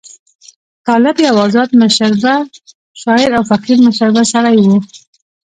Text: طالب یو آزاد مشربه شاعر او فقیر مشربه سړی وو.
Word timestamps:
طالب 0.85 1.15
یو 1.25 1.35
آزاد 1.45 1.69
مشربه 1.81 2.33
شاعر 3.01 3.29
او 3.37 3.43
فقیر 3.51 3.77
مشربه 3.87 4.21
سړی 4.33 4.57
وو. 4.63 4.77